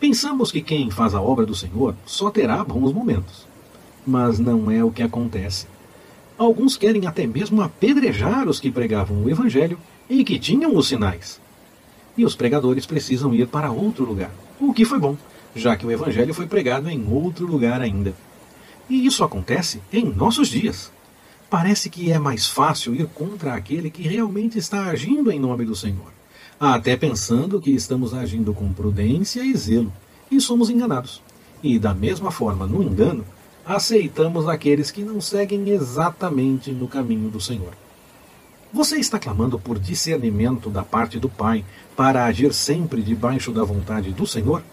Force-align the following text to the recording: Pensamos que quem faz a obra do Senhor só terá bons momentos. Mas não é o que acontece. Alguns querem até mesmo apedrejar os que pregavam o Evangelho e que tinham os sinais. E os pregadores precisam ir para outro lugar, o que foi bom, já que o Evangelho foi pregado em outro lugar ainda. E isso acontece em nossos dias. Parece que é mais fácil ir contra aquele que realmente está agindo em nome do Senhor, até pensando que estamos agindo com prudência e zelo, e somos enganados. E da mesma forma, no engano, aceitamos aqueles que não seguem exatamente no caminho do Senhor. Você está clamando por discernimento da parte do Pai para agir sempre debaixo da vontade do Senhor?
Pensamos 0.00 0.50
que 0.50 0.62
quem 0.62 0.90
faz 0.90 1.14
a 1.14 1.20
obra 1.20 1.44
do 1.44 1.54
Senhor 1.54 1.94
só 2.06 2.30
terá 2.30 2.64
bons 2.64 2.90
momentos. 2.90 3.46
Mas 4.06 4.38
não 4.38 4.70
é 4.70 4.82
o 4.82 4.90
que 4.90 5.02
acontece. 5.02 5.66
Alguns 6.38 6.74
querem 6.74 7.06
até 7.06 7.26
mesmo 7.26 7.60
apedrejar 7.60 8.48
os 8.48 8.58
que 8.58 8.70
pregavam 8.70 9.22
o 9.22 9.28
Evangelho 9.28 9.78
e 10.08 10.24
que 10.24 10.38
tinham 10.38 10.74
os 10.74 10.88
sinais. 10.88 11.38
E 12.16 12.24
os 12.24 12.34
pregadores 12.34 12.86
precisam 12.86 13.34
ir 13.34 13.46
para 13.46 13.70
outro 13.70 14.06
lugar, 14.06 14.30
o 14.58 14.72
que 14.72 14.86
foi 14.86 14.98
bom, 14.98 15.18
já 15.54 15.76
que 15.76 15.84
o 15.84 15.90
Evangelho 15.90 16.32
foi 16.32 16.46
pregado 16.46 16.88
em 16.88 17.06
outro 17.06 17.46
lugar 17.46 17.82
ainda. 17.82 18.14
E 18.88 19.04
isso 19.04 19.22
acontece 19.22 19.82
em 19.92 20.04
nossos 20.04 20.48
dias. 20.48 20.90
Parece 21.50 21.90
que 21.90 22.10
é 22.10 22.18
mais 22.18 22.48
fácil 22.48 22.94
ir 22.94 23.06
contra 23.08 23.52
aquele 23.52 23.90
que 23.90 24.08
realmente 24.08 24.56
está 24.56 24.84
agindo 24.84 25.30
em 25.30 25.38
nome 25.38 25.66
do 25.66 25.76
Senhor, 25.76 26.10
até 26.60 26.94
pensando 26.94 27.58
que 27.58 27.70
estamos 27.70 28.12
agindo 28.12 28.52
com 28.52 28.70
prudência 28.70 29.42
e 29.42 29.56
zelo, 29.56 29.90
e 30.30 30.38
somos 30.42 30.68
enganados. 30.68 31.22
E 31.62 31.78
da 31.78 31.94
mesma 31.94 32.30
forma, 32.30 32.66
no 32.66 32.82
engano, 32.82 33.24
aceitamos 33.64 34.46
aqueles 34.46 34.90
que 34.90 35.02
não 35.02 35.22
seguem 35.22 35.70
exatamente 35.70 36.70
no 36.70 36.86
caminho 36.86 37.30
do 37.30 37.40
Senhor. 37.40 37.72
Você 38.70 38.98
está 38.98 39.18
clamando 39.18 39.58
por 39.58 39.78
discernimento 39.78 40.68
da 40.68 40.82
parte 40.82 41.18
do 41.18 41.30
Pai 41.30 41.64
para 41.96 42.26
agir 42.26 42.52
sempre 42.52 43.02
debaixo 43.02 43.50
da 43.52 43.64
vontade 43.64 44.12
do 44.12 44.26
Senhor? 44.26 44.62